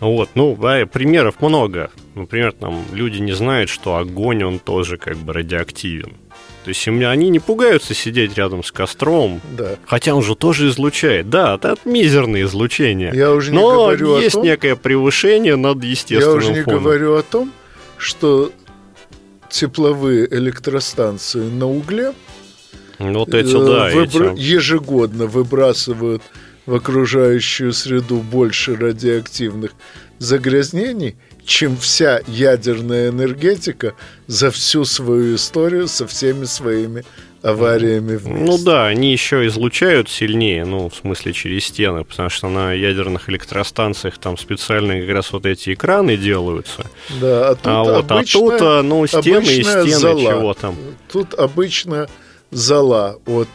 [0.00, 1.90] Вот, ну, примеров много.
[2.16, 6.14] Например, там люди не знают, что огонь, он тоже как бы радиоактивен.
[6.64, 9.76] То есть они не пугаются сидеть рядом с костром, Да.
[9.86, 11.28] хотя он же тоже излучает.
[11.30, 13.10] Да, это мизерное излучение.
[13.14, 16.62] Я уже не Но говорю о есть том- некое превышение над Я естественным уже не
[16.62, 16.82] фоном.
[16.82, 17.52] говорю о том,
[17.96, 18.52] что
[19.52, 22.12] тепловые электростанции на угле
[22.98, 24.40] Вот эти, э, да, выбро- эти.
[24.40, 26.22] ежегодно выбрасывают
[26.66, 29.72] в окружающую среду больше радиоактивных
[30.18, 33.94] загрязнений, чем вся ядерная энергетика
[34.26, 37.04] за всю свою историю со всеми своими
[37.42, 38.44] авариями вместе.
[38.44, 43.28] Ну да, они еще излучают сильнее, ну, в смысле через стены, потому что на ядерных
[43.28, 46.86] электростанциях там специальные как раз вот эти экраны делаются.
[47.20, 50.32] Да, а тут, а вот а обычная- тут, а, ну, стены и стены, зола.
[50.32, 50.76] чего там.
[51.10, 52.08] Тут обычно
[52.50, 53.48] зола от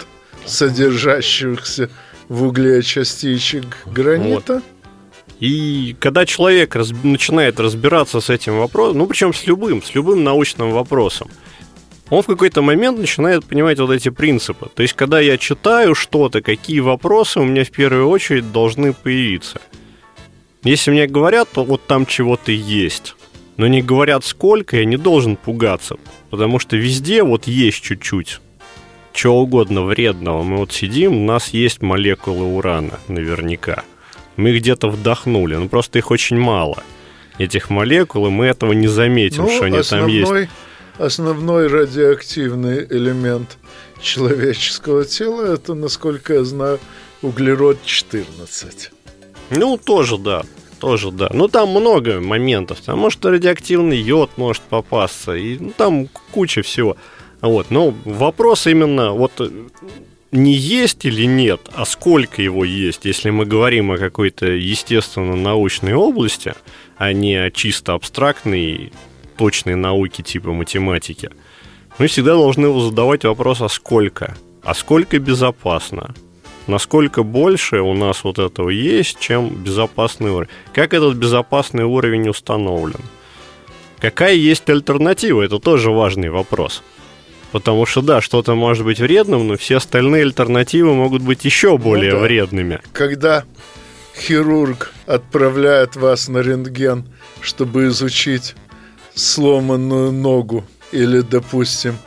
[0.46, 1.90] содержащихся
[2.30, 4.62] в угле частичек гранита.
[5.40, 10.24] И когда человек раз- начинает разбираться с этим вопросом, ну причем с любым, с любым
[10.24, 11.30] научным вопросом,
[12.10, 14.70] он в какой-то момент начинает понимать вот эти принципы.
[14.74, 19.62] То есть, когда я читаю что-то, какие вопросы у меня в первую очередь должны появиться.
[20.64, 23.16] Если мне говорят, то вот там чего-то есть.
[23.58, 25.98] Но не говорят сколько, я не должен пугаться.
[26.30, 28.40] Потому что везде вот есть чуть-чуть
[29.18, 30.44] чего угодно вредного.
[30.44, 33.84] Мы вот сидим, у нас есть молекулы урана, наверняка.
[34.36, 36.84] Мы где-то вдохнули, но просто их очень мало.
[37.40, 40.32] Этих молекул, и мы этого не заметим, Ну, что они там есть.
[40.98, 43.58] Основной, радиоактивный элемент
[44.02, 46.80] человеческого тела это, насколько я знаю,
[47.22, 48.90] углерод-14.
[49.52, 50.44] Ну, тоже да.
[50.80, 51.30] Тоже да.
[51.34, 52.80] Ну, там много моментов.
[52.82, 55.36] Там может радиоактивный йод может попасться.
[55.36, 56.98] И ну, там куча всего.
[57.42, 57.72] Вот.
[57.72, 59.50] Но вопрос именно вот э,
[60.32, 66.54] не есть или нет, а сколько его есть, если мы говорим о какой-то естественно-научной области,
[66.98, 68.92] а не о чисто абстрактной
[69.38, 71.30] точной науке типа математики.
[71.98, 74.36] Мы всегда должны задавать вопрос, а сколько?
[74.64, 76.14] А сколько безопасно?
[76.68, 80.50] насколько больше у нас вот этого есть, чем безопасный уровень.
[80.74, 83.00] Как этот безопасный уровень установлен?
[84.00, 85.42] Какая есть альтернатива?
[85.42, 86.84] Это тоже важный вопрос.
[87.52, 92.12] Потому что, да, что-то может быть вредным, но все остальные альтернативы могут быть еще более
[92.12, 92.20] да.
[92.20, 92.82] вредными.
[92.92, 93.46] Когда
[94.16, 97.06] хирург отправляет вас на рентген,
[97.42, 98.56] чтобы изучить
[99.18, 101.98] сломанную ногу или, допустим,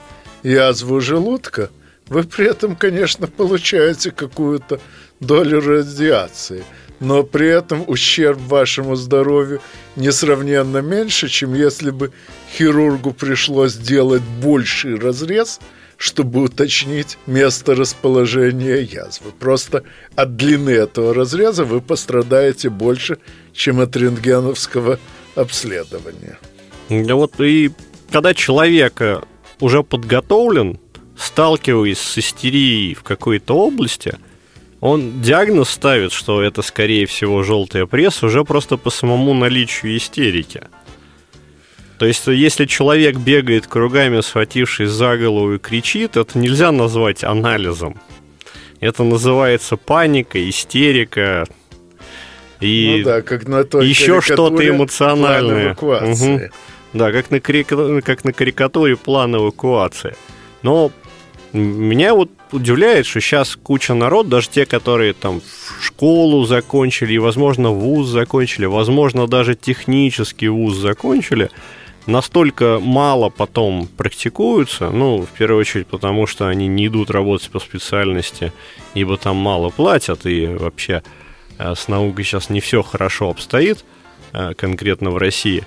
[0.42, 1.70] язву желудка,
[2.08, 4.80] вы при этом, конечно, получаете какую-то
[5.20, 6.64] долю радиации,
[6.98, 9.60] но при этом ущерб вашему здоровью
[9.96, 12.12] несравненно меньше, чем если бы
[12.56, 15.60] хирургу пришлось делать больший разрез,
[15.96, 19.32] чтобы уточнить место расположения язвы.
[19.38, 19.84] Просто
[20.16, 23.18] от длины этого разреза вы пострадаете больше,
[23.52, 24.98] чем от рентгеновского
[25.34, 26.38] обследования.
[26.90, 27.70] Да вот и
[28.10, 29.20] когда человек э,
[29.60, 30.78] уже подготовлен,
[31.16, 34.16] сталкиваясь с истерией в какой-то области,
[34.80, 40.62] он диагноз ставит, что это, скорее всего, желтая пресса, уже просто по самому наличию истерики.
[41.98, 48.00] То есть, если человек бегает кругами, схватившись за голову и кричит, это нельзя назвать анализом.
[48.80, 51.44] Это называется паника, истерика
[52.60, 55.76] и ну да, как на той еще что-то эмоциональное.
[55.78, 56.50] Мгм.
[56.92, 60.16] Да, как на, как на карикатуре план эвакуации.
[60.62, 60.90] Но
[61.52, 65.40] меня вот удивляет, что сейчас куча народ, даже те, которые там
[65.80, 71.50] школу закончили, и, возможно, вуз закончили, возможно, даже технический вуз закончили,
[72.06, 77.58] настолько мало потом практикуются, ну, в первую очередь, потому что они не идут работать по
[77.58, 78.52] специальности,
[78.94, 81.02] ибо там мало платят, и вообще
[81.58, 83.84] э, с наукой сейчас не все хорошо обстоит,
[84.32, 85.64] э, конкретно в России.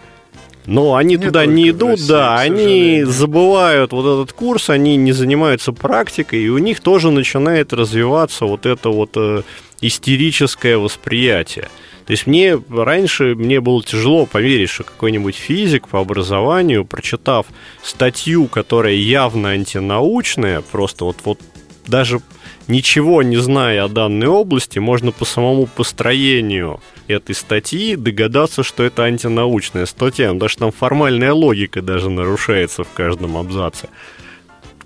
[0.66, 5.12] Но они Не туда не идут, России, да, они забывают вот этот курс, они не
[5.12, 9.44] занимаются практикой, и у них тоже начинает развиваться вот это вот э,
[9.82, 11.70] истерическое восприятие.
[12.06, 17.48] То есть мне раньше мне было тяжело поверить, что какой-нибудь физик по образованию, прочитав
[17.82, 21.40] статью, которая явно антинаучная, просто вот, вот
[21.88, 22.22] даже
[22.68, 29.04] ничего не зная о данной области, можно по самому построению этой статьи догадаться, что это
[29.04, 30.34] антинаучная статья.
[30.34, 33.90] Ну, Даже там формальная логика даже нарушается в каждом абзаце.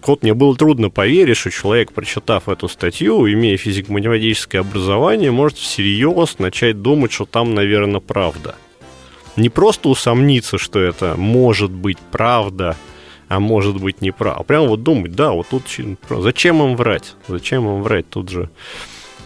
[0.05, 6.39] Вот мне было трудно поверить, что человек, прочитав эту статью, имея физико-математическое образование, может всерьез
[6.39, 8.55] начать думать, что там, наверное, правда.
[9.35, 12.77] Не просто усомниться, что это может быть правда,
[13.27, 14.39] а может быть не прав.
[14.39, 15.63] А прям вот думать, да, вот тут
[16.09, 17.15] зачем им врать?
[17.27, 18.09] Зачем им врать?
[18.09, 18.49] Тут же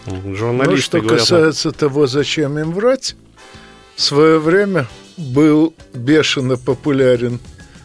[0.08, 1.20] журналисты ну, что говорят...
[1.20, 3.16] касается того, зачем им врать,
[3.96, 4.88] в свое время
[5.18, 7.40] был бешено популярен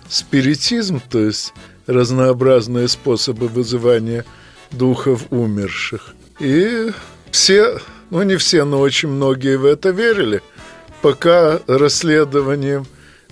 [0.08, 1.52] спиритизм, то есть
[1.86, 4.24] разнообразные способы вызывания
[4.70, 6.14] духов умерших.
[6.40, 6.90] И
[7.30, 7.78] все,
[8.10, 10.42] ну не все, но очень многие в это верили,
[11.02, 12.86] пока расследованием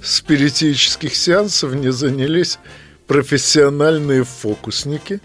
[0.04, 2.58] спиритических сеансов не занялись
[3.06, 5.20] профессиональные фокусники,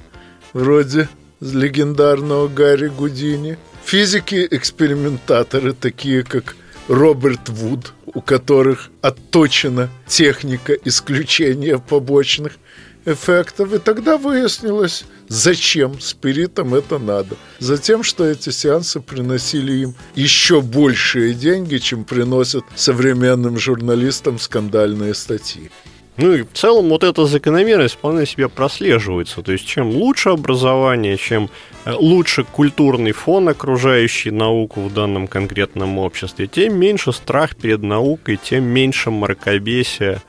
[0.53, 1.09] вроде
[1.41, 6.55] легендарного Гарри Гудини, физики-экспериментаторы, такие как
[6.87, 12.53] Роберт Вуд, у которых отточена техника исключения побочных
[13.09, 13.73] эффектов.
[13.73, 17.35] И тогда выяснилось, зачем спиритам это надо.
[17.59, 25.69] Затем, что эти сеансы приносили им еще большие деньги, чем приносят современным журналистам скандальные статьи.
[26.19, 29.41] Ну и в целом вот эта закономерность вполне себе прослеживается.
[29.41, 31.49] То есть чем лучше образование, чем
[31.85, 38.35] э, лучше культурный фон, окружающий науку в данном конкретном обществе, тем меньше страх перед наукой,
[38.35, 40.21] тем меньше мракобесия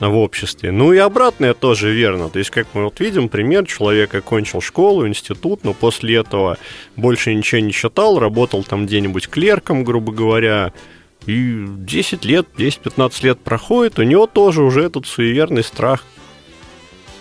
[0.00, 0.72] в обществе.
[0.72, 2.28] Ну и обратное тоже верно.
[2.28, 6.58] То есть, как мы вот видим, пример, человек окончил школу, институт, но после этого
[6.96, 10.72] больше ничего не читал, работал там где-нибудь клерком, грубо говоря,
[11.26, 16.04] и 10 лет, 10-15 лет проходит, у него тоже уже этот суеверный страх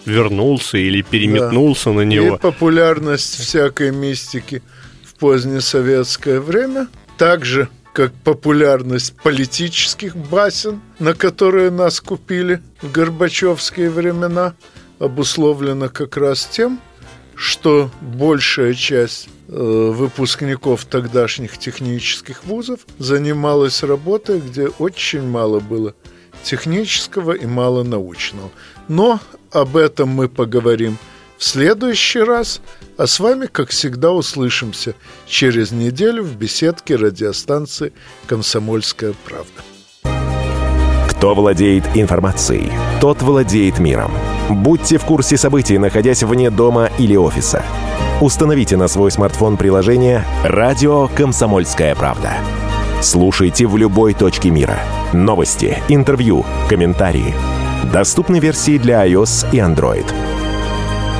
[0.05, 1.95] вернулся или переметнулся да.
[1.95, 2.35] на него.
[2.35, 4.61] И популярность всякой мистики
[5.03, 14.53] в позднесоветское время также как популярность политических басен, на которые нас купили в Горбачевские времена,
[14.99, 16.81] обусловлена как раз тем,
[17.35, 25.95] что большая часть э, выпускников тогдашних технических вузов занималась работой, где очень мало было
[26.43, 28.51] технического и мало научного.
[28.89, 29.21] Но
[29.51, 30.97] об этом мы поговорим
[31.37, 32.61] в следующий раз,
[32.97, 34.95] а с вами, как всегда, услышимся
[35.27, 37.93] через неделю в беседке радиостанции
[38.27, 39.61] «Комсомольская правда».
[41.09, 42.71] Кто владеет информацией,
[43.01, 44.11] тот владеет миром.
[44.49, 47.63] Будьте в курсе событий, находясь вне дома или офиса.
[48.21, 52.33] Установите на свой смартфон приложение «Радио Комсомольская правда».
[53.01, 54.79] Слушайте в любой точке мира.
[55.13, 57.33] Новости, интервью, комментарии.
[57.91, 60.05] Доступны версии для iOS и Android.